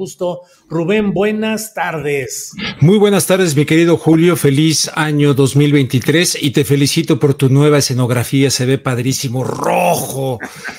[0.00, 0.44] Gusto.
[0.70, 2.52] Rubén, buenas tardes.
[2.80, 4.34] Muy buenas tardes, mi querido Julio.
[4.34, 8.50] Feliz año 2023 y te felicito por tu nueva escenografía.
[8.50, 10.38] Se ve padrísimo, rojo.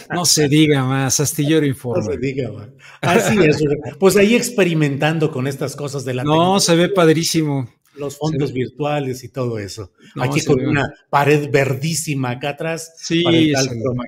[0.10, 1.20] No se diga más.
[1.20, 2.04] Astillero Informa.
[2.04, 2.70] No se diga más.
[3.00, 3.64] Así es.
[4.00, 6.24] Pues ahí experimentando con estas cosas de la.
[6.24, 7.70] No, se ve padrísimo.
[7.94, 9.92] Los fondos virtuales y todo eso.
[10.16, 10.68] No, Aquí con ve.
[10.68, 12.96] una pared verdísima acá atrás.
[12.98, 13.56] Sí, para el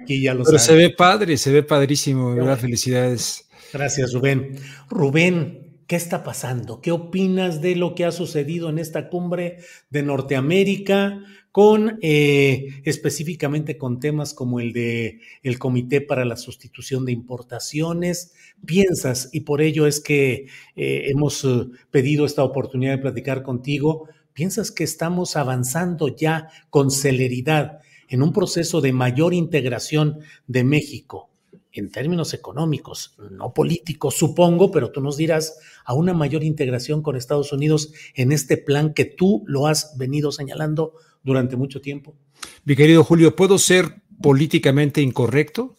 [0.01, 2.33] aquí ya lo pero se ve padre, se ve padrísimo.
[2.33, 2.57] ¿verdad?
[2.57, 3.45] Felicidades.
[3.73, 4.55] Gracias, Rubén.
[4.87, 6.79] Rubén, ¿qué está pasando?
[6.79, 9.57] ¿Qué opinas de lo que ha sucedido en esta cumbre
[9.89, 17.03] de Norteamérica con eh, específicamente con temas como el de el Comité para la Sustitución
[17.03, 18.33] de Importaciones?
[18.63, 24.07] ¿Piensas, y por ello es que eh, hemos uh, pedido esta oportunidad de platicar contigo,
[24.33, 31.32] piensas que estamos avanzando ya con celeridad en un proceso de mayor integración de México?
[31.73, 37.15] En términos económicos, no políticos, supongo, pero tú nos dirás a una mayor integración con
[37.15, 42.15] Estados Unidos en este plan que tú lo has venido señalando durante mucho tiempo.
[42.63, 45.75] Mi querido Julio, ¿puedo ser políticamente incorrecto?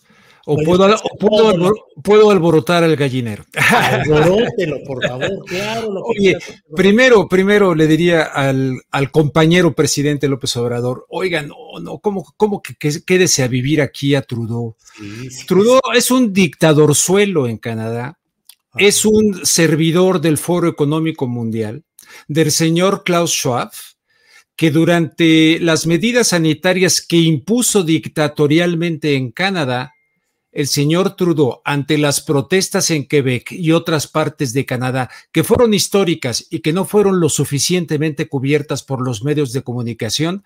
[0.47, 3.47] ¿O puedo, o puedo, albor, puedo, alborotar al gallinero?
[3.55, 5.91] Alborótelo, por favor, claro.
[5.91, 6.39] Lo que Oye,
[6.77, 12.61] primero, primero le diría al, al, compañero presidente López Obrador, oiga, no, no, ¿cómo, cómo
[12.61, 14.77] que, que quédese a vivir aquí a Trudeau?
[14.99, 15.99] Sí, sí, Trudeau sí.
[15.99, 18.19] es un dictadorzuelo en Canadá,
[18.73, 21.85] ah, es un servidor del Foro Económico Mundial,
[22.29, 23.71] del señor Klaus Schwab,
[24.57, 29.94] que durante las medidas sanitarias que impuso dictatorialmente en Canadá,
[30.55, 35.75] el señor Trudeau ante las protestas en Quebec y otras partes de Canadá que fueron
[35.75, 40.45] históricas y que no fueron lo suficientemente cubiertas por los medios de comunicación,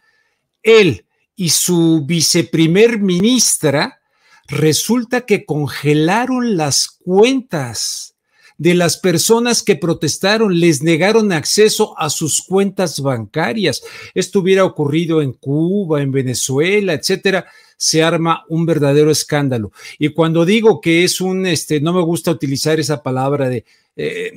[0.63, 1.05] él
[1.37, 4.01] y su viceprimer ministra
[4.49, 8.15] resulta que congelaron las cuentas
[8.57, 13.83] de las personas que protestaron, les negaron acceso a sus cuentas bancarias.
[14.15, 17.47] Esto hubiera ocurrido en Cuba, en Venezuela, etcétera
[17.79, 19.73] se arma un verdadero escándalo.
[19.99, 23.65] Y cuando digo que es un, este, no me gusta utilizar esa palabra de,
[23.97, 24.33] eh,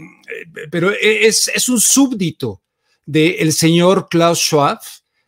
[0.70, 2.62] pero es, es, un súbdito
[3.06, 4.80] del el señor Klaus Schwab,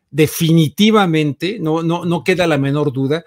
[0.09, 3.25] definitivamente, no, no, no queda la menor duda,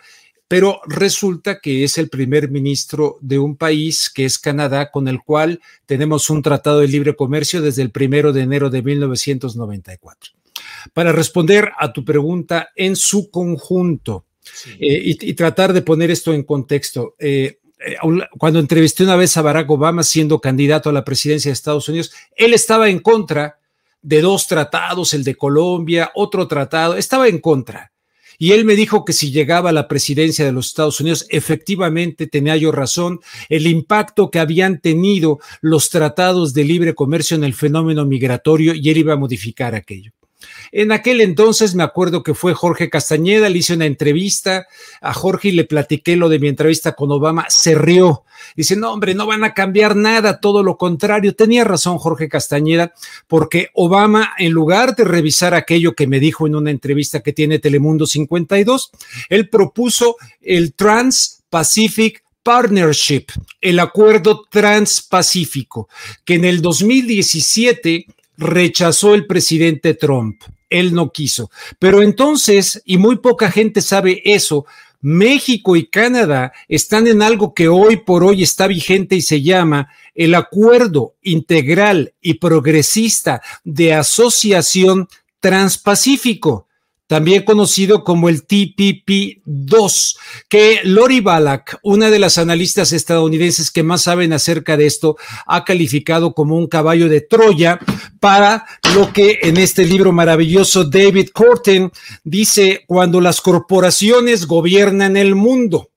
[0.49, 5.21] pero resulta que es el primer ministro de un país que es Canadá, con el
[5.23, 10.33] cual tenemos un tratado de libre comercio desde el primero de enero de 1994.
[10.95, 14.26] Para responder a tu pregunta en su conjunto,
[14.79, 17.15] Eh, y, y, tratar de poner esto en contexto.
[17.19, 17.97] Eh, eh,
[18.39, 22.13] cuando entrevisté una vez a Barack Obama siendo candidato a la presidencia de Estados Unidos,
[22.35, 23.59] él estaba en contra
[24.03, 27.93] de dos tratados, el de Colombia, otro tratado, estaba en contra.
[28.39, 32.27] Y él me dijo que si llegaba a la presidencia de los Estados Unidos, efectivamente
[32.27, 37.55] tenía yo razón, el impacto que habían tenido los tratados de libre comercio en el
[37.55, 40.13] fenómeno migratorio y él iba a modificar aquello.
[40.73, 44.67] En aquel entonces me acuerdo que fue Jorge Castañeda, le hice una entrevista
[45.01, 48.25] a Jorge y le platiqué lo de mi entrevista con Obama, se rió.
[48.55, 51.35] Dice, no, hombre, no van a cambiar nada, todo lo contrario.
[51.35, 52.93] Tenía razón Jorge Castañeda,
[53.27, 57.59] porque Obama, en lugar de revisar aquello que me dijo en una entrevista que tiene
[57.59, 58.91] Telemundo 52,
[59.29, 63.25] él propuso el Trans-Pacific Partnership,
[63.61, 65.89] el acuerdo transpacífico,
[66.25, 70.43] que en el 2017 rechazó el presidente Trump.
[70.69, 71.51] Él no quiso.
[71.79, 74.67] Pero entonces, y muy poca gente sabe eso,
[75.01, 79.89] México y Canadá están en algo que hoy por hoy está vigente y se llama
[80.15, 85.09] el acuerdo integral y progresista de asociación
[85.41, 86.67] transpacífico
[87.07, 90.17] también conocido como el TPP-2,
[90.49, 95.17] que Lori Balak, una de las analistas estadounidenses que más saben acerca de esto,
[95.47, 97.79] ha calificado como un caballo de Troya
[98.19, 101.93] para lo que en este libro maravilloso David Corten
[102.25, 105.91] dice cuando las corporaciones gobiernan el mundo.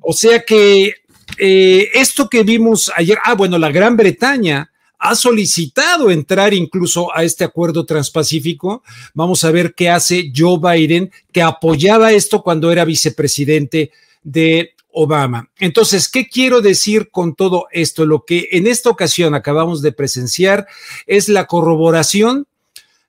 [0.00, 0.94] O sea que
[1.38, 4.67] eh, esto que vimos ayer, ah, bueno, la Gran Bretaña
[4.98, 8.82] ha solicitado entrar incluso a este acuerdo transpacífico.
[9.14, 13.92] Vamos a ver qué hace Joe Biden, que apoyaba esto cuando era vicepresidente
[14.22, 15.50] de Obama.
[15.58, 18.04] Entonces, ¿qué quiero decir con todo esto?
[18.04, 20.66] Lo que en esta ocasión acabamos de presenciar
[21.06, 22.46] es la corroboración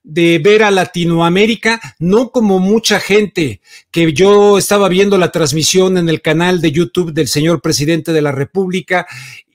[0.03, 6.09] de ver a Latinoamérica, no como mucha gente que yo estaba viendo la transmisión en
[6.09, 9.07] el canal de YouTube del señor presidente de la República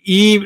[0.05, 0.41] y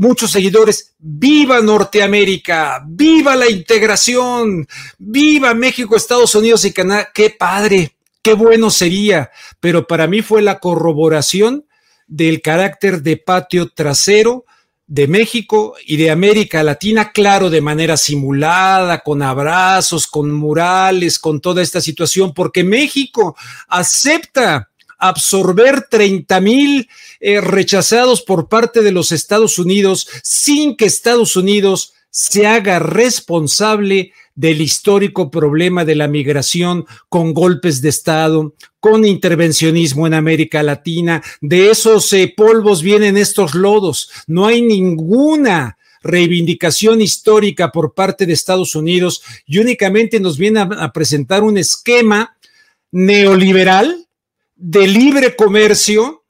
[0.00, 4.66] muchos seguidores, viva Norteamérica, viva la integración,
[4.98, 9.30] viva México, Estados Unidos y Canadá, qué padre, qué bueno sería,
[9.60, 11.66] pero para mí fue la corroboración
[12.06, 14.46] del carácter de patio trasero
[14.86, 21.42] de México y de América Latina, claro, de manera simulada, con abrazos, con murales, con
[21.42, 23.36] toda esta situación, porque México
[23.68, 24.70] acepta
[25.00, 26.88] absorber 30 mil
[27.20, 34.12] eh, rechazados por parte de los Estados Unidos sin que Estados Unidos se haga responsable
[34.34, 41.22] del histórico problema de la migración con golpes de Estado, con intervencionismo en América Latina.
[41.40, 44.10] De esos eh, polvos vienen estos lodos.
[44.26, 50.92] No hay ninguna reivindicación histórica por parte de Estados Unidos y únicamente nos viene a
[50.92, 52.36] presentar un esquema
[52.90, 54.08] neoliberal
[54.60, 56.22] de libre comercio,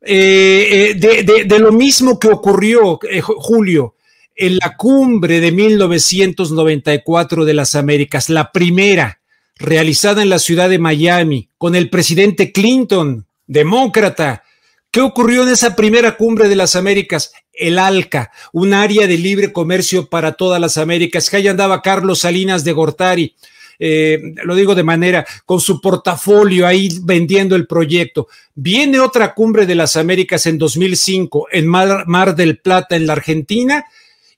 [0.00, 3.94] eh, eh, de, lo mismo que ocurrió, eh, Julio,
[4.34, 9.20] en la cumbre de 1994 de las Américas, la primera
[9.56, 14.42] realizada en la ciudad de Miami, con el presidente Clinton, demócrata.
[14.90, 17.32] ¿Qué ocurrió en esa primera cumbre de las Américas?
[17.52, 22.20] El ALCA, un área de libre comercio para todas las Américas, que allá andaba Carlos
[22.20, 23.36] Salinas de Gortari
[23.78, 28.28] eh, lo digo de manera, con su portafolio ahí vendiendo el proyecto.
[28.54, 33.84] Viene otra cumbre de las Américas en 2005 en Mar, del Plata, en la Argentina,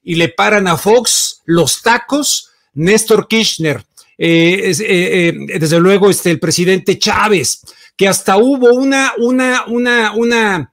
[0.02, 3.84] y le paran a Fox los tacos, Néstor Kirchner,
[4.18, 7.60] eh, eh, desde luego este, el presidente Chávez,
[7.96, 10.72] que hasta hubo una, una, una, una,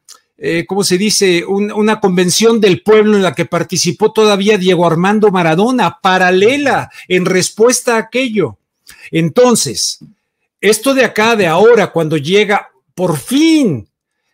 [0.67, 1.45] ¿cómo se dice?
[1.45, 7.95] una convención del pueblo en la que participó todavía Diego Armando Maradona, paralela en respuesta
[7.95, 8.57] a aquello.
[9.11, 9.99] Entonces,
[10.59, 13.89] esto de acá, de ahora, cuando llega, por fin,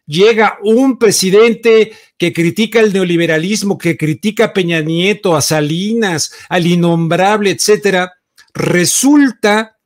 [0.05, 6.65] llega un presidente que critica el neoliberalismo, que critica a Peña Nieto, a Salinas, al
[6.65, 8.13] innombrable, etcétera,
[8.53, 9.77] resulta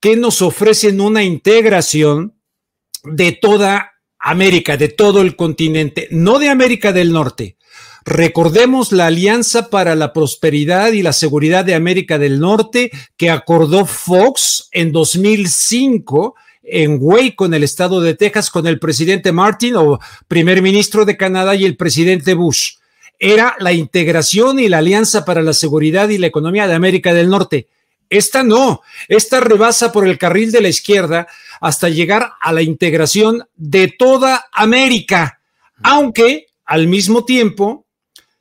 [0.00, 2.34] que nos ofrecen una integración
[3.04, 3.93] de toda
[4.24, 7.56] América, de todo el continente, no de América del Norte,
[8.06, 13.86] Recordemos la Alianza para la Prosperidad y la Seguridad de América del Norte que acordó
[13.86, 16.34] Fox en 2005
[16.64, 19.98] en Waco, en el estado de Texas, con el presidente Martin o
[20.28, 22.76] primer ministro de Canadá y el presidente Bush.
[23.18, 27.30] Era la integración y la Alianza para la Seguridad y la Economía de América del
[27.30, 27.68] Norte.
[28.10, 31.26] Esta no, esta rebasa por el carril de la izquierda
[31.64, 35.40] hasta llegar a la integración de toda América,
[35.82, 37.86] aunque al mismo tiempo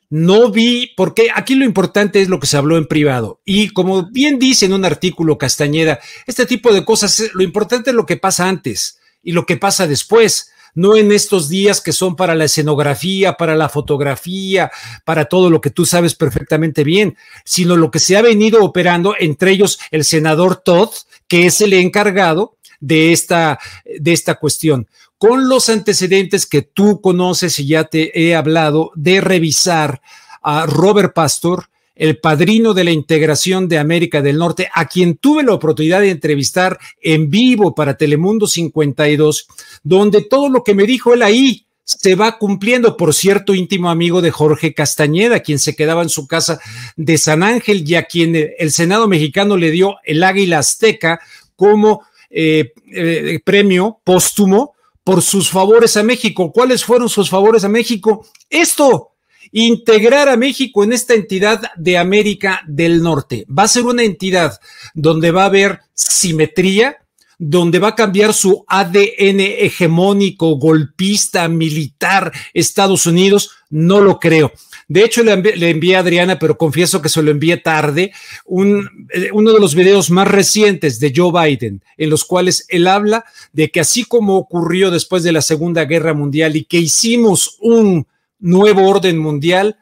[0.10, 3.40] no vi, porque aquí lo importante es lo que se habló en privado.
[3.46, 7.96] Y como bien dice en un artículo Castañeda, este tipo de cosas, lo importante es
[7.96, 12.18] lo que pasa antes y lo que pasa después, no en estos días que son
[12.18, 14.70] para la escenografía, para la fotografía,
[15.06, 17.16] para todo lo que tú sabes perfectamente bien,
[17.46, 20.90] sino lo que se ha venido operando, entre ellos el senador Todd,
[21.30, 24.88] que es el encargado de esta, de esta cuestión.
[25.18, 30.02] Con los antecedentes que tú conoces y ya te he hablado de revisar
[30.42, 35.44] a Robert Pastor, el padrino de la integración de América del Norte, a quien tuve
[35.44, 39.48] la oportunidad de entrevistar en vivo para Telemundo 52,
[39.84, 44.22] donde todo lo que me dijo él ahí se va cumpliendo, por cierto, íntimo amigo
[44.22, 46.60] de Jorge Castañeda, quien se quedaba en su casa
[46.98, 51.22] de San Ángel y a quien el Senado mexicano le dio el Águila Azteca
[51.56, 52.02] como
[52.36, 54.74] eh, eh, premio póstumo
[55.04, 56.52] por sus favores a México.
[56.52, 58.26] ¿Cuáles fueron sus favores a México?
[58.50, 59.12] Esto,
[59.52, 63.46] integrar a México en esta entidad de América del Norte.
[63.48, 64.60] Va a ser una entidad
[64.96, 66.98] donde va a haber simetría,
[67.38, 74.52] donde va a cambiar su ADN hegemónico, golpista, militar, Estados Unidos, no lo creo.
[74.88, 78.12] De hecho, le envié, a Adriana, pero confieso que se lo envié tarde,
[78.46, 82.88] un, eh, uno de los videos más recientes de Joe Biden, en los cuales él
[82.88, 87.58] habla de que así como ocurrió después de la Segunda Guerra Mundial y que hicimos
[87.62, 88.06] un
[88.40, 89.78] nuevo orden mundial,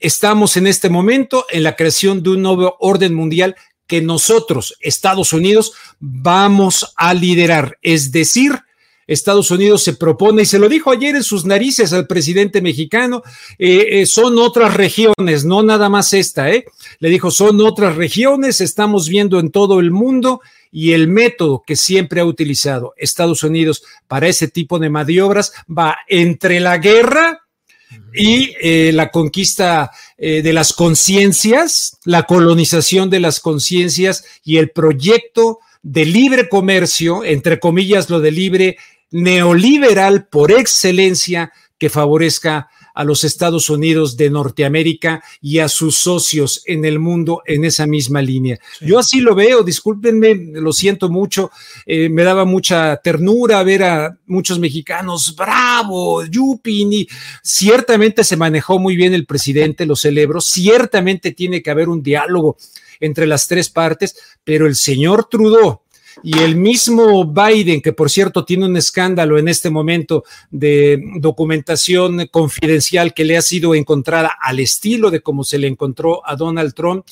[0.00, 3.56] estamos en este momento en la creación de un nuevo orden mundial
[3.86, 7.78] que nosotros, Estados Unidos, vamos a liderar.
[7.82, 8.60] Es decir,
[9.06, 13.22] Estados Unidos se propone, y se lo dijo ayer en sus narices al presidente mexicano,
[13.58, 16.66] eh, eh, son otras regiones, no nada más esta, ¿eh?
[16.98, 20.40] Le dijo, son otras regiones, estamos viendo en todo el mundo
[20.72, 25.98] y el método que siempre ha utilizado Estados Unidos para ese tipo de maniobras va
[26.08, 27.45] entre la guerra
[28.16, 35.58] y eh, la conquista de las conciencias, la colonización de las conciencias y el proyecto
[35.82, 38.78] de libre comercio, entre comillas lo de libre
[39.10, 46.62] neoliberal por excelencia que favorezca a los Estados Unidos de Norteamérica y a sus socios
[46.64, 48.58] en el mundo en esa misma línea.
[48.80, 51.50] Yo así lo veo, discúlpenme, lo siento mucho,
[51.84, 57.06] eh, me daba mucha ternura ver a muchos mexicanos, bravo, Yupini,
[57.42, 62.56] ciertamente se manejó muy bien el presidente, lo celebro, ciertamente tiene que haber un diálogo
[62.98, 65.82] entre las tres partes, pero el señor Trudeau,
[66.22, 72.26] y el mismo Biden, que por cierto tiene un escándalo en este momento de documentación
[72.30, 76.74] confidencial que le ha sido encontrada al estilo de como se le encontró a Donald
[76.74, 77.04] Trump,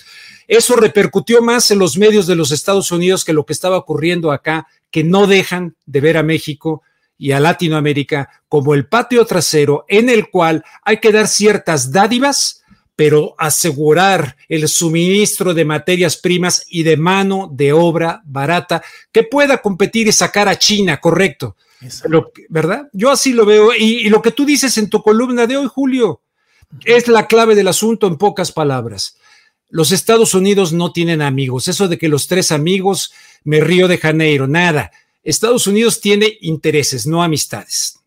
[0.46, 4.32] eso repercutió más en los medios de los Estados Unidos que lo que estaba ocurriendo
[4.32, 6.82] acá, que no dejan de ver a México
[7.16, 12.63] y a Latinoamérica como el patio trasero en el cual hay que dar ciertas dádivas,
[12.96, 19.60] pero asegurar el suministro de materias primas y de mano de obra barata que pueda
[19.60, 21.56] competir y sacar a China, correcto.
[22.48, 22.88] ¿Verdad?
[22.92, 23.74] Yo así lo veo.
[23.74, 26.22] Y, y, lo que tú dices en tu columna de hoy, Julio,
[26.84, 29.16] es la clave del asunto en pocas palabras.
[29.68, 31.68] Los Estados Unidos no tienen amigos.
[31.68, 34.92] Eso de que los tres amigos, me río de Janeiro, nada.
[35.22, 37.98] Estados Unidos tiene intereses, no amistades.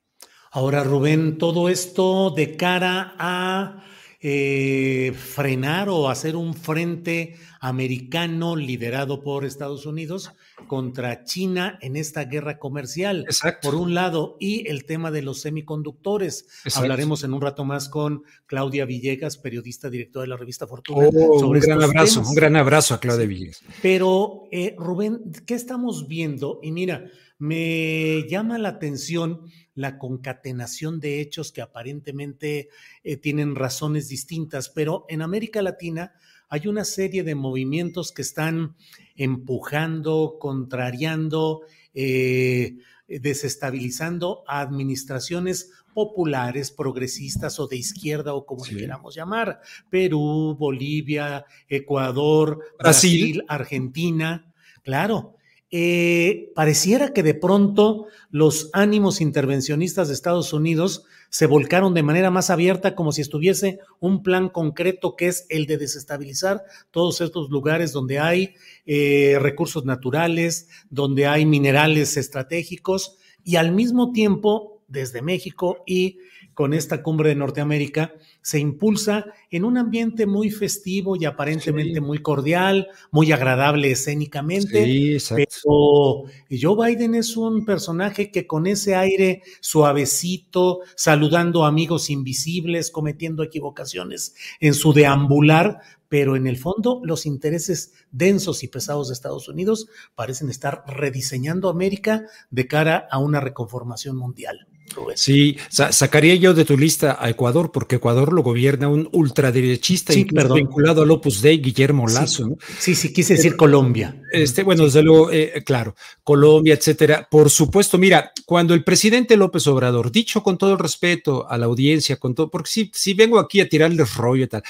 [0.51, 3.83] Ahora, Rubén, todo esto de cara a
[4.19, 10.31] eh, frenar o hacer un frente americano liderado por Estados Unidos
[10.67, 13.25] contra China en esta guerra comercial.
[13.61, 16.47] Por un lado, y el tema de los semiconductores.
[16.75, 21.09] Hablaremos en un rato más con Claudia Villegas, periodista directora de la revista Fortuna.
[21.13, 23.61] Oh, un gran abrazo, un gran abrazo a Claudia Villegas.
[23.81, 26.59] Pero, eh, Rubén, ¿qué estamos viendo?
[26.63, 27.05] Y mira,
[27.39, 29.41] me llama la atención
[29.77, 32.69] la concatenación de hechos que aparentemente
[33.03, 36.13] eh, tienen razones distintas, pero en América Latina
[36.49, 38.75] hay una serie de movimientos que están
[39.15, 41.61] empujando, contrariando,
[41.93, 49.61] eh, desestabilizando a administraciones populares, progresistas o de izquierda o como le queramos llamar.
[49.91, 54.51] Perú, Bolivia, Ecuador, Brasil Argentina.
[54.81, 55.36] Claro,
[55.69, 62.31] eh, pareciera que de pronto los ánimos intervencionistas de Estados Unidos se volcaron de manera
[62.31, 67.49] más abierta como si estuviese un plan concreto que es el de desestabilizar todos estos
[67.49, 68.55] lugares donde hay
[68.85, 76.19] eh, recursos naturales, donde hay minerales estratégicos y al mismo tiempo desde México y
[76.53, 82.19] con esta cumbre de Norteamérica se impulsa en un ambiente muy festivo y aparentemente muy
[82.19, 85.19] cordial, muy agradable escénicamente.
[85.19, 92.09] Sí, pero Joe Biden es un personaje que con ese aire suavecito, saludando a amigos
[92.09, 95.79] invisibles, cometiendo equivocaciones en su deambular,
[96.09, 101.69] pero en el fondo los intereses densos y pesados de Estados Unidos parecen estar rediseñando
[101.69, 104.67] América de cara a una reconformación mundial.
[105.15, 111.01] Sí, sacaría yo de tu lista a Ecuador, porque Ecuador lo gobierna un ultraderechista vinculado
[111.01, 112.57] al Opus Dei, Guillermo Lazo.
[112.79, 114.21] Sí, sí, quise decir Colombia.
[114.31, 117.27] Este, bueno, desde luego, eh, claro, Colombia, etcétera.
[117.29, 121.65] Por supuesto, mira, cuando el presidente López Obrador, dicho con todo el respeto a la
[121.65, 124.63] audiencia, con todo, porque si, si vengo aquí a tirarles rollo y tal,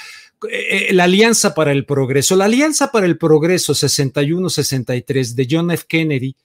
[0.50, 5.70] eh, eh, la Alianza para el Progreso, la Alianza para el Progreso 61-63 de John
[5.70, 5.84] F.
[5.88, 6.36] Kennedy,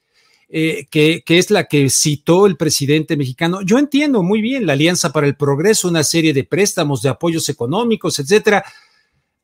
[0.55, 3.63] eh, que, es la que citó el presidente mexicano.
[3.63, 7.49] Yo entiendo muy bien la Alianza para el Progreso, una serie de préstamos, de apoyos
[7.49, 8.63] económicos, etcétera.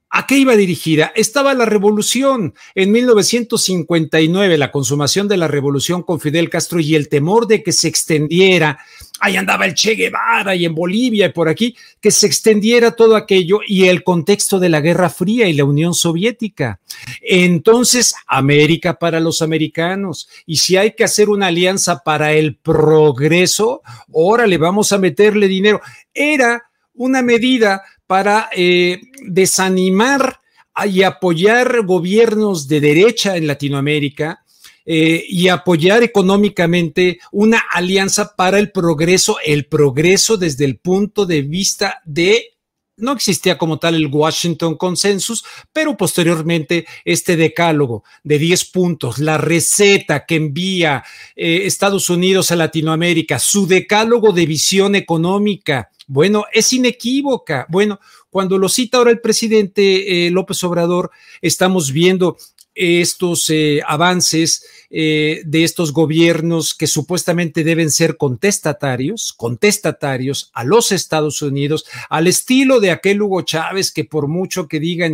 [0.09, 1.11] ¿A qué iba dirigida?
[1.15, 7.09] Estaba la revolución en 1959, la consumación de la revolución con Fidel Castro y el
[7.09, 8.79] temor de que se extendiera
[9.19, 13.15] ahí andaba el Che Guevara y en Bolivia y por aquí, que se extendiera todo
[13.15, 16.79] aquello y el contexto de la Guerra Fría y la Unión Soviética.
[17.21, 20.29] entonces América para los americanos.
[20.45, 25.81] Y si hay que hacer una alianza para el progreso, órale, vamos a meterle dinero.
[26.13, 26.63] Era
[26.93, 30.39] una medida para eh, desanimar
[30.87, 34.43] y apoyar gobiernos de derecha en Latinoamérica
[34.83, 41.43] eh, y apoyar económicamente una alianza para el progreso, el progreso desde el punto de
[41.43, 42.55] vista de
[42.97, 49.37] no existía como tal el Washington Consensus, pero posteriormente este decálogo de 10 puntos, la
[49.37, 51.03] receta que envía
[51.35, 57.67] eh, Estados Unidos a Latinoamérica, su decálogo de visión económica, bueno, es inequívoca.
[57.69, 57.99] Bueno,
[58.31, 62.35] cuando lo cita ahora el presidente eh, López Obrador, estamos viendo
[62.79, 70.93] estos eh, avances eh, de estos gobiernos que supuestamente deben ser contestatarios, contestatarios a los
[70.93, 75.13] Estados Unidos, al estilo de aquel Hugo Chávez que por mucho que digan,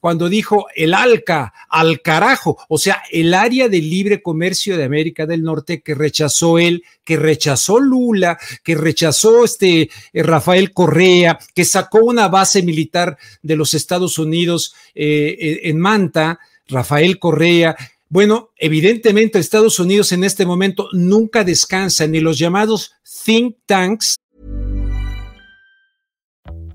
[0.00, 5.26] cuando dijo el ALCA, al carajo, o sea, el área de libre comercio de América
[5.26, 11.66] del Norte que rechazó él, que rechazó Lula, que rechazó este eh, Rafael Correa, que
[11.66, 17.76] sacó una base militar de los Estados Unidos en Manta, Rafael Correa.
[18.08, 22.92] Bueno, evidentemente Estados Unidos en este momento nunca descansa ni los llamados
[23.24, 24.16] think tanks.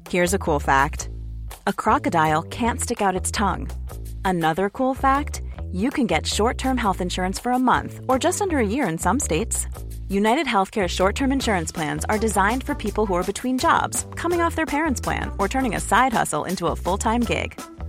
[0.10, 1.10] Here's a cool fact.
[1.68, 3.70] A crocodile can't stick out its tongue.
[4.26, 5.42] Another cool fact,
[5.72, 8.98] you can get short-term health insurance for a month or just under a year in
[8.98, 9.68] some states.
[10.10, 14.42] United Healthcare short term insurance plans are designed for people who are between jobs, coming
[14.42, 17.54] off their parents' plan, or turning a side hustle into a full time gig.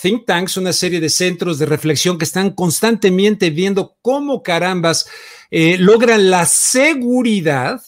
[0.00, 5.06] Think tanks, una serie de centros de reflexión que están constantemente viendo cómo carambas
[5.50, 7.80] eh, logran la seguridad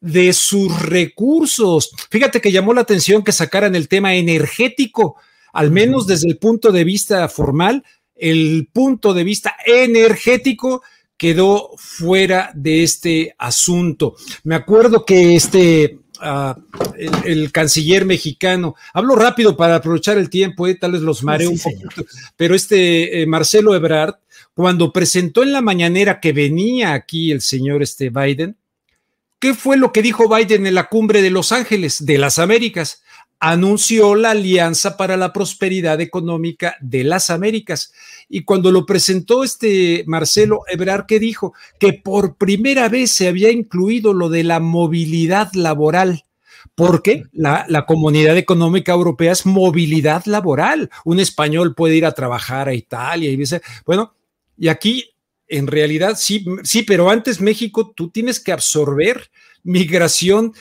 [0.00, 1.90] de sus recursos.
[2.10, 5.16] Fíjate que llamó la atención que sacaran el tema energético,
[5.52, 10.82] al menos desde el punto de vista formal, el punto de vista energético
[11.16, 14.16] quedó fuera de este asunto.
[14.44, 15.98] Me acuerdo que este
[17.24, 18.74] el, canciller mexicano.
[18.92, 22.04] Hablo rápido para aprovechar el tiempo, eh, tal vez los mareo un poquito,
[22.36, 24.14] pero este eh, Marcelo Ebrard,
[24.54, 28.56] cuando presentó en la mañanera que venía aquí el señor este Biden,
[29.38, 33.02] ¿qué fue lo que dijo Biden en la cumbre de Los Ángeles, de las Américas?
[33.38, 37.92] Anunció la Alianza para la Prosperidad Económica de las Américas.
[38.28, 41.54] Y cuando lo presentó este Marcelo Ebrard, ¿qué dijo?
[41.78, 46.24] Que por primera vez se había incluido lo de la movilidad laboral.
[46.74, 50.90] Porque la, la comunidad económica europea es movilidad laboral.
[51.04, 54.14] Un español puede ir a trabajar a Italia y dice, bueno,
[54.58, 55.16] y aquí
[55.48, 59.30] en realidad sí, sí, pero antes México, tú tienes que absorber
[59.62, 60.54] migración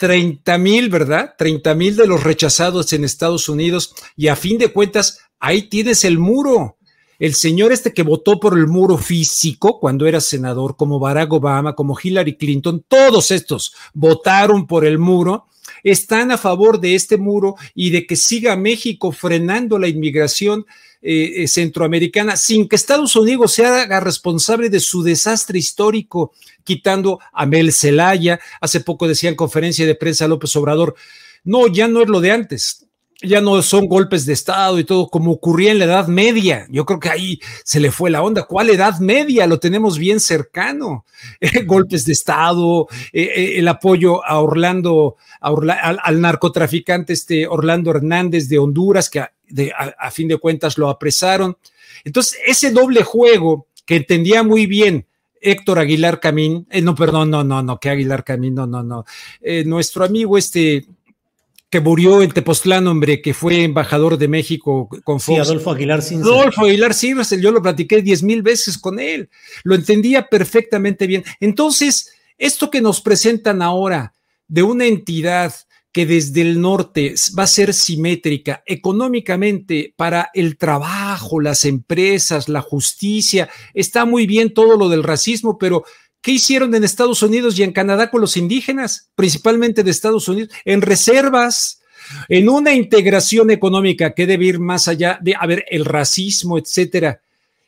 [0.00, 1.34] 30 mil, ¿verdad?
[1.36, 6.06] 30 mil de los rechazados en Estados Unidos y a fin de cuentas, ahí tienes
[6.06, 6.78] el muro.
[7.18, 11.74] El señor este que votó por el muro físico cuando era senador, como Barack Obama,
[11.74, 15.48] como Hillary Clinton, todos estos votaron por el muro,
[15.82, 20.66] están a favor de este muro y de que siga México frenando la inmigración
[21.02, 27.18] eh, eh, centroamericana sin que Estados Unidos se haga responsable de su desastre histórico, quitando
[27.32, 28.38] a Mel Zelaya.
[28.60, 30.94] Hace poco decía en conferencia de prensa López Obrador,
[31.42, 32.86] no, ya no es lo de antes.
[33.22, 36.66] Ya no son golpes de Estado y todo como ocurría en la Edad Media.
[36.70, 38.44] Yo creo que ahí se le fue la onda.
[38.44, 39.46] ¿Cuál Edad Media?
[39.46, 41.04] Lo tenemos bien cercano.
[41.66, 49.10] golpes de Estado, eh, el apoyo a Orlando, al, narcotraficante este Orlando Hernández de Honduras,
[49.10, 51.56] que a, fin de cuentas lo apresaron.
[52.04, 55.06] Entonces, ese doble juego que entendía muy bien
[55.40, 59.04] Héctor Aguilar Camín, eh, no, perdón, no, no, no, que Aguilar Camín, no, no, no,
[59.40, 60.84] eh, nuestro amigo este
[61.70, 65.36] que murió en Tepoztlán, hombre, que fue embajador de México con Fox.
[65.36, 66.26] Sí, Adolfo Aguilar Sirsel.
[66.26, 69.30] Adolfo Aguilar Sirsel, yo lo platiqué diez mil veces con él,
[69.62, 71.22] lo entendía perfectamente bien.
[71.38, 74.14] Entonces, esto que nos presentan ahora
[74.48, 75.54] de una entidad
[75.92, 82.60] que desde el norte va a ser simétrica económicamente para el trabajo, las empresas, la
[82.60, 83.48] justicia.
[83.74, 85.84] Está muy bien todo lo del racismo, pero
[86.20, 90.50] ¿qué hicieron en Estados Unidos y en Canadá con los indígenas, principalmente de Estados Unidos?
[90.64, 91.80] En reservas,
[92.28, 97.20] en una integración económica que debe ir más allá de, a ver, el racismo, etcétera.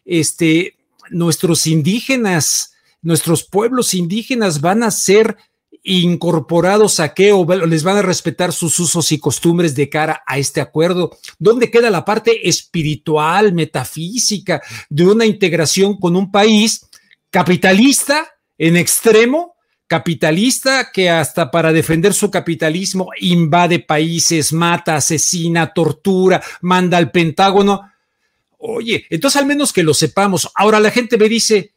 [0.04, 0.76] Este,
[1.10, 5.36] nuestros indígenas, nuestros pueblos indígenas van a ser
[5.84, 10.38] incorporados a qué o les van a respetar sus usos y costumbres de cara a
[10.38, 11.16] este acuerdo?
[11.38, 16.86] ¿Dónde queda la parte espiritual, metafísica de una integración con un país
[17.30, 18.28] capitalista
[18.62, 19.53] en extremo?
[19.92, 27.92] capitalista que hasta para defender su capitalismo invade países, mata, asesina, tortura, manda al Pentágono.
[28.57, 30.51] Oye, entonces al menos que lo sepamos.
[30.55, 31.75] Ahora la gente me dice,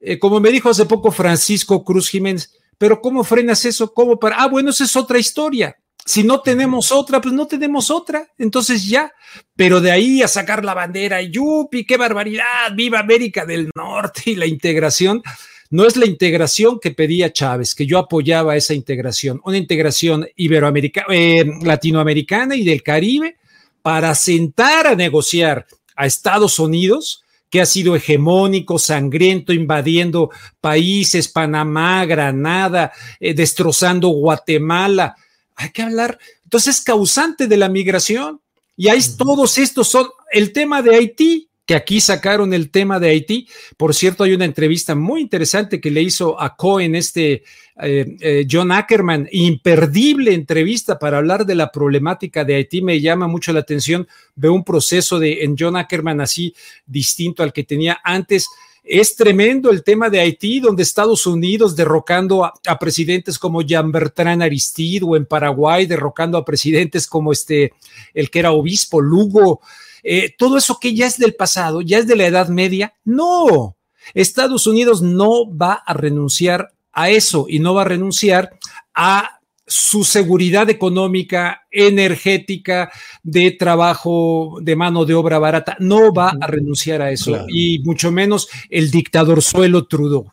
[0.00, 3.92] eh, como me dijo hace poco Francisco Cruz Jiménez, pero ¿cómo frenas eso?
[3.92, 4.36] ¿Cómo para?
[4.36, 5.76] Ah, bueno, esa es otra historia.
[6.06, 8.26] Si no tenemos otra, pues no tenemos otra.
[8.38, 9.12] Entonces ya.
[9.54, 14.36] Pero de ahí a sacar la bandera, yupi, qué barbaridad, viva América del Norte y
[14.36, 15.22] la integración.
[15.70, 21.06] No es la integración que pedía Chávez, que yo apoyaba esa integración, una integración iberoamericana,
[21.10, 23.36] eh, latinoamericana y del Caribe
[23.80, 30.30] para sentar a negociar a Estados Unidos que ha sido hegemónico, sangriento, invadiendo
[30.60, 35.16] países, Panamá, Granada, eh, destrozando Guatemala.
[35.56, 36.18] Hay que hablar.
[36.44, 38.40] Entonces es causante de la migración.
[38.76, 43.10] Y ahí todos estos son el tema de Haití, que aquí sacaron el tema de
[43.10, 43.46] Haití.
[43.76, 47.44] Por cierto, hay una entrevista muy interesante que le hizo a Cohen, este
[47.80, 52.82] eh, eh, John Ackerman, imperdible entrevista para hablar de la problemática de Haití.
[52.82, 54.08] Me llama mucho la atención.
[54.34, 56.52] Veo un proceso de en John Ackerman así
[56.84, 58.48] distinto al que tenía antes.
[58.82, 63.92] Es tremendo el tema de Haití, donde Estados Unidos derrocando a, a, presidentes como Jean
[63.92, 67.74] Bertrand Aristide o en Paraguay derrocando a presidentes como este,
[68.12, 69.60] el que era obispo Lugo.
[70.02, 72.94] Eh, todo eso que ya es del pasado, ya es de la Edad Media.
[73.04, 73.76] No,
[74.14, 78.58] Estados Unidos no va a renunciar a eso y no va a renunciar
[78.94, 82.90] a su seguridad económica, energética,
[83.22, 88.10] de trabajo, de mano de obra barata, no va a renunciar a eso y mucho
[88.10, 90.32] menos el dictador suelo Trudeau.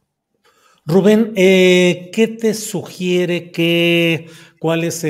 [0.88, 4.28] Rubén, eh, ¿qué te sugiere que
[4.60, 5.06] cuál es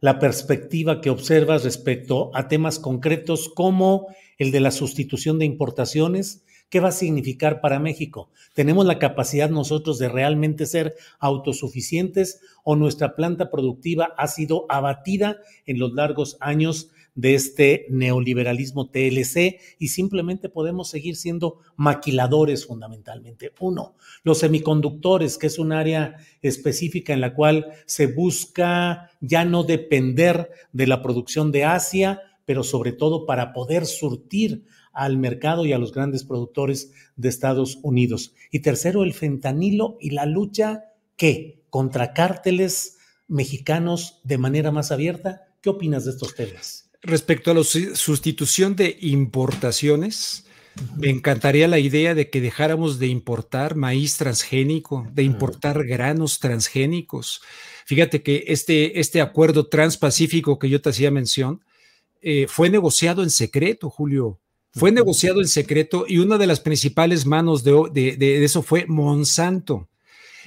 [0.00, 4.06] la perspectiva que observas respecto a temas concretos como
[4.38, 6.44] el de la sustitución de importaciones.
[6.68, 8.30] ¿Qué va a significar para México?
[8.54, 15.38] ¿Tenemos la capacidad nosotros de realmente ser autosuficientes o nuestra planta productiva ha sido abatida
[15.66, 23.52] en los largos años de este neoliberalismo TLC y simplemente podemos seguir siendo maquiladores fundamentalmente.
[23.60, 29.62] Uno, los semiconductores, que es un área específica en la cual se busca ya no
[29.64, 35.72] depender de la producción de Asia, pero sobre todo para poder surtir al mercado y
[35.72, 38.34] a los grandes productores de Estados Unidos.
[38.50, 41.64] Y tercero, el fentanilo y la lucha, ¿qué?
[41.70, 45.48] Contra cárteles mexicanos de manera más abierta.
[45.60, 46.90] ¿Qué opinas de estos temas?
[47.04, 50.46] Respecto a la sustitución de importaciones,
[50.96, 57.42] me encantaría la idea de que dejáramos de importar maíz transgénico, de importar granos transgénicos.
[57.84, 61.62] Fíjate que este, este acuerdo transpacífico que yo te hacía mención
[62.22, 64.40] eh, fue negociado en secreto, Julio.
[64.72, 69.88] Fue negociado en secreto y una de las principales manos de eso fue Monsanto.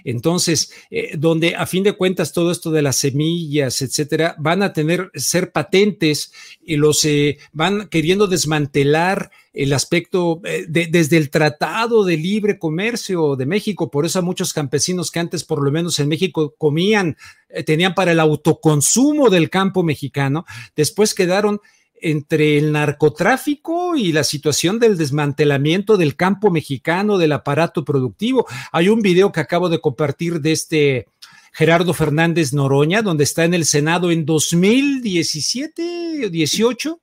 [0.07, 4.71] Entonces, eh, donde a fin de cuentas todo esto de las semillas, etcétera, van a
[4.71, 6.31] tener, ser patentes
[6.63, 13.35] y los eh, van queriendo desmantelar el aspecto eh, desde el Tratado de Libre Comercio
[13.35, 13.91] de México.
[13.91, 17.17] Por eso a muchos campesinos que antes, por lo menos en México, comían,
[17.65, 21.59] tenían para el autoconsumo del campo mexicano, después quedaron
[22.01, 28.45] entre el narcotráfico y la situación del desmantelamiento del campo mexicano, del aparato productivo.
[28.71, 31.07] Hay un video que acabo de compartir de este
[31.53, 36.99] Gerardo Fernández Noroña, donde está en el Senado en 2017 o 18,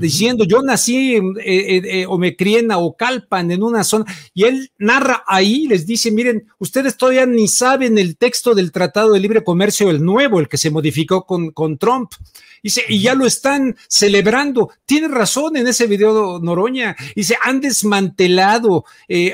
[0.00, 4.04] diciendo, yo nací eh, eh, eh, o me crié en Naucalpan, en una zona,
[4.34, 9.12] y él narra ahí, les dice, miren, ustedes todavía ni saben el texto del Tratado
[9.12, 12.12] de Libre Comercio, el nuevo, el que se modificó con, con Trump.
[12.62, 14.70] Dice, y ya lo están celebrando.
[14.86, 16.96] Tiene razón en ese video Noroña.
[17.14, 18.84] Dice, han desmantelado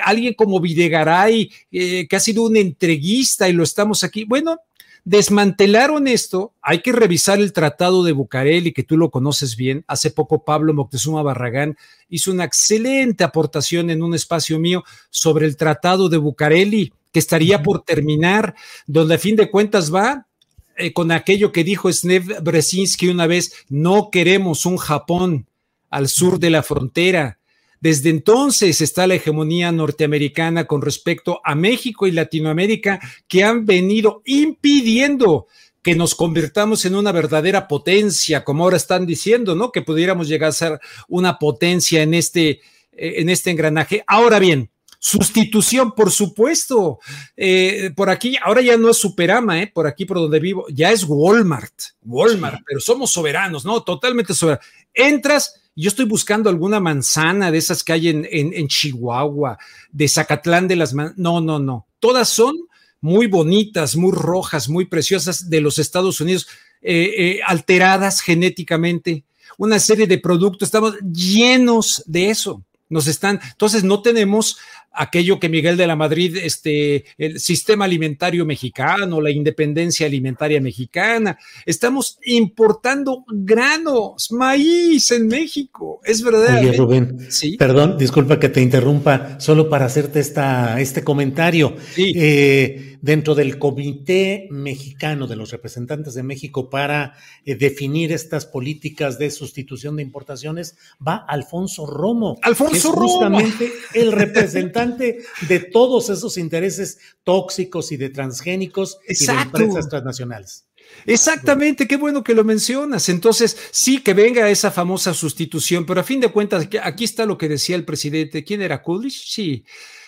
[0.05, 4.25] alguien como Videgaray, que ha sido un entreguista y lo estamos aquí.
[4.25, 4.59] Bueno,
[5.05, 9.85] Desmantelaron esto, hay que revisar el Tratado de Bucareli, que tú lo conoces bien.
[9.89, 11.77] Hace poco Pablo Moctezuma Barragán
[12.09, 17.63] hizo una excelente aportación en un espacio mío sobre el Tratado de Bucareli, que estaría
[17.63, 18.55] por terminar,
[18.87, 20.29] donde a fin de cuentas va
[20.77, 25.47] eh, con aquello que dijo Snev Brzezinski una vez, no queremos un Japón
[25.91, 27.39] al sur de la frontera.
[27.83, 34.23] Desde entonces está la hegemonía norteamericana con respecto a México y Latinoamérica que han venido
[34.25, 35.49] impidiendo
[35.83, 39.73] que nos convirtamos en una verdadera potencia, como ahora están diciendo, ¿no?
[39.73, 42.51] Que pudiéramos llegar a ser una potencia en este,
[42.93, 44.05] eh, en este engranaje.
[44.07, 47.01] Ahora bien, sustitución, por supuesto.
[47.37, 49.67] Eh, por aquí, ahora ya no es Superama, ¿eh?
[49.67, 53.83] por aquí por donde vivo, ya es Walmart, Walmart, pero somos soberanos, ¿no?
[53.83, 54.65] Totalmente soberanos.
[54.95, 59.59] Entras, yo estoy buscando alguna manzana de esas que hay en, Chihuahua,
[59.91, 61.87] de Zacatlán de las No, no, no.
[61.99, 62.55] Todas son
[63.01, 66.47] muy bonitas, muy rojas, muy preciosas de los Estados Unidos,
[66.83, 69.25] eh, eh, alteradas genéticamente.
[69.59, 72.63] Una serie de productos, estamos llenos de eso.
[72.93, 74.59] Nos están, entonces no tenemos
[74.95, 81.39] aquello que Miguel de la Madrid, este, el sistema alimentario mexicano, la independencia alimentaria mexicana.
[81.67, 86.01] Estamos importando granos, maíz en México.
[86.05, 86.61] Es verdad.
[86.61, 87.57] Oye, Rubén, ¿Sí?
[87.57, 91.75] perdón, disculpa que te interrumpa, solo para hacerte esta, este comentario.
[91.95, 92.13] Sí.
[92.15, 99.19] Eh, dentro del Comité Mexicano de los Representantes de México para eh, definir estas políticas
[99.19, 100.77] de sustitución de importaciones
[101.07, 102.39] va Alfonso Romo.
[102.43, 109.33] Alfonso es justamente el representante de todos esos intereses tóxicos y de transgénicos y de
[109.33, 110.67] empresas transnacionales.
[111.07, 113.09] Exactamente, qué bueno que lo mencionas.
[113.09, 117.39] Entonces, sí que venga esa famosa sustitución, pero a fin de cuentas, aquí está lo
[117.39, 118.45] que decía el presidente.
[118.45, 119.25] ¿Quién era Coolidge?
[119.27, 119.65] Sí,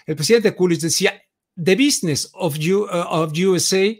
[0.07, 1.21] el presidente Coolidge decía,
[1.57, 3.95] the business of, you, uh, of USA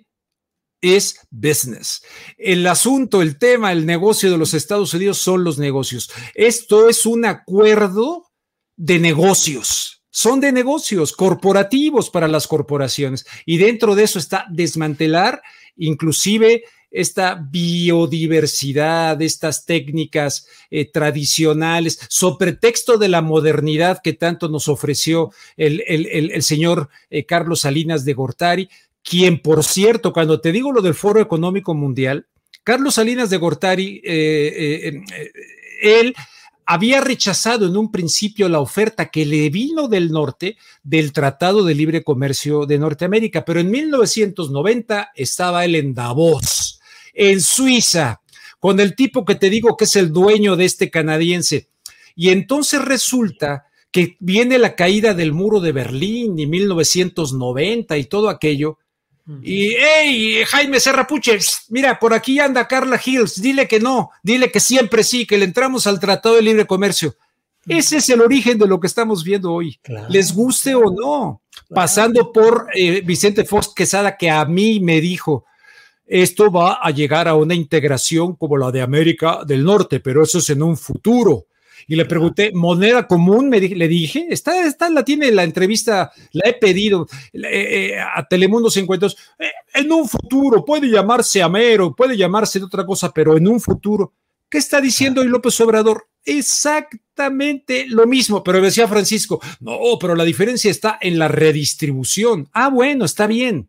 [0.81, 2.03] es business.
[2.37, 6.11] El asunto, el tema, el negocio de los Estados Unidos son los negocios.
[6.35, 8.31] Esto es un acuerdo
[8.77, 10.03] de negocios.
[10.11, 13.27] Son de negocios corporativos para las corporaciones.
[13.45, 15.43] Y dentro de eso está desmantelar
[15.77, 16.63] inclusive
[16.95, 25.33] esta biodiversidad, estas técnicas eh, tradicionales, sobre texto de la modernidad que tanto nos ofreció
[25.57, 28.69] el, señor eh, Carlos Salinas de Gortari,
[29.03, 32.27] quien, por cierto, cuando te digo lo del Foro Económico Mundial,
[32.63, 35.03] Carlos Salinas de Gortari, eh,
[35.83, 36.15] él
[36.67, 41.75] había rechazado en un principio la oferta que le vino del norte del Tratado de
[41.75, 46.81] Libre Comercio de Norteamérica, pero en 1990 estaba él en Davos
[47.15, 48.21] en Suiza,
[48.59, 51.69] con el tipo que te digo que es el dueño de este canadiense.
[52.17, 58.29] Y entonces resulta que viene la caída del muro de Berlín y 1990 y todo
[58.29, 58.79] aquello.
[59.43, 61.39] Y, hey, Jaime Serrapuche,
[61.71, 65.47] mira, por aquí anda Carla Hills, dile que no, dile que siempre sí, que le
[65.47, 67.15] entramos al Tratado de Libre Comercio.
[67.67, 72.31] Ese es el origen de lo que estamos viendo hoy, les guste o no, pasando
[72.31, 75.47] por eh, Vicente Fox Quesada, que a mí me dijo,
[76.07, 80.39] esto va a llegar a una integración como la de América del Norte, pero eso
[80.39, 81.47] es en un futuro.
[81.87, 86.55] Y le pregunté, moneda común, le dije, está, está, la tiene la entrevista, la he
[86.55, 92.59] pedido eh, eh, a Telemundo 52, eh, en un futuro, puede llamarse Amero, puede llamarse
[92.59, 94.13] de otra cosa, pero en un futuro.
[94.49, 96.09] ¿Qué está diciendo hoy López Obrador?
[96.25, 102.49] Exactamente lo mismo, pero decía Francisco, no, pero la diferencia está en la redistribución.
[102.53, 103.69] Ah, bueno, está bien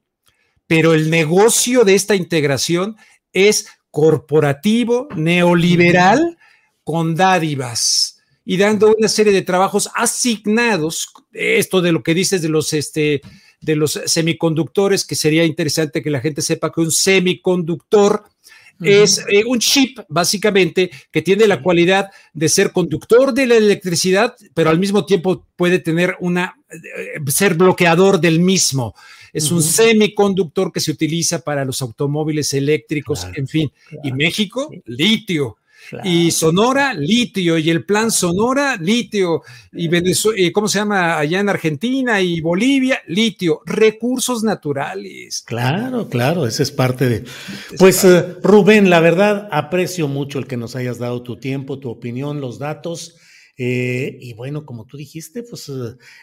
[0.68, 2.98] pero el negocio de esta integración
[3.34, 6.38] es corporativo, neoliberal,
[6.86, 11.10] con dádivas y dando una serie de trabajos asignados.
[11.34, 13.22] Esto de lo que dices de los, este,
[13.60, 18.24] de los semiconductores, que sería interesante que la gente sepa que un semiconductor
[18.82, 24.36] es eh, un chip, básicamente, que tiene la cualidad de ser conductor de la electricidad,
[24.54, 28.94] pero al mismo tiempo puede tener una, eh, ser bloqueador del mismo.
[29.32, 33.72] Es un semiconductor que se utiliza para los automóviles eléctricos, en fin.
[34.04, 35.58] y México, litio.
[36.04, 41.18] Y Sonora, litio, y el plan Sonora, litio, y Venezuela, ¿cómo se llama?
[41.18, 45.44] Allá en Argentina y Bolivia, litio, recursos naturales.
[45.46, 47.24] Claro, claro, esa es parte de...
[47.78, 51.90] Pues eh, Rubén, la verdad, aprecio mucho el que nos hayas dado tu tiempo, tu
[51.90, 53.18] opinión, los datos.
[53.58, 55.72] Eh, y bueno, como tú dijiste, pues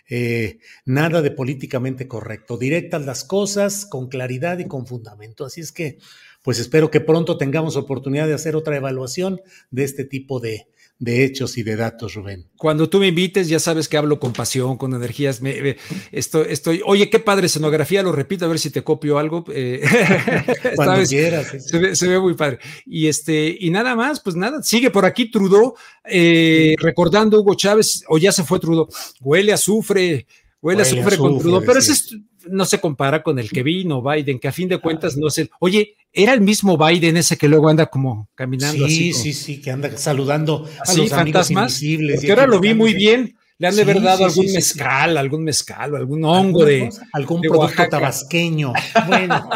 [0.09, 5.47] eh, nada de políticamente correcto, directas las cosas, con claridad y con fundamento.
[5.47, 5.99] Así es que,
[6.43, 10.67] pues espero que pronto tengamos oportunidad de hacer otra evaluación de este tipo de,
[11.03, 12.47] de hechos y de datos, Rubén.
[12.57, 15.43] Cuando tú me invites, ya sabes que hablo con pasión, con energías.
[15.43, 15.77] Me,
[16.13, 19.45] estoy, estoy, oye, qué padre escenografía, lo repito, a ver si te copio algo.
[19.53, 19.83] Eh,
[20.77, 21.57] Cuando quieras.
[21.59, 22.61] Se, ve, muy padre.
[22.87, 25.75] Y este, y nada más, pues nada, sigue por aquí Trudeau,
[26.05, 28.89] eh, recordando Hugo Chávez, o ya se fue Trudeau,
[29.21, 30.29] huele a azufre,
[30.61, 32.17] huele, a azufre con Trudeau, pero ese es
[32.49, 35.51] no se compara con el que vino Biden, que a fin de cuentas no sé.
[35.61, 39.13] Oye, era el mismo Biden ese que luego anda como caminando sí, así.
[39.13, 41.81] Sí, sí, que anda saludando a los fantasmas.
[41.81, 43.37] Que ahora lo vi muy bien.
[43.59, 46.91] Le han de haber dado algún mezcal, algún mezcal, algún hongo de.
[47.13, 48.73] Algún producto tabasqueño.
[49.07, 49.49] Bueno,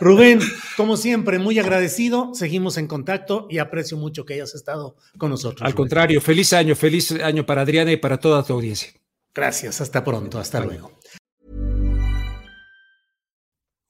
[0.00, 0.40] Rubén,
[0.76, 2.30] como siempre, muy agradecido.
[2.34, 5.66] Seguimos en contacto y aprecio mucho que hayas estado con nosotros.
[5.66, 8.90] Al contrario, feliz año, feliz año para Adriana y para toda tu audiencia.
[9.34, 10.92] Gracias, hasta pronto, hasta luego.